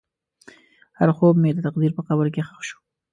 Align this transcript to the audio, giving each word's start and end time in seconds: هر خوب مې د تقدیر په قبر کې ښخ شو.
هر 0.99 1.09
خوب 1.17 1.33
مې 1.41 1.51
د 1.53 1.59
تقدیر 1.67 1.91
په 1.95 2.01
قبر 2.07 2.27
کې 2.33 2.41
ښخ 2.47 2.59
شو. 2.67 2.77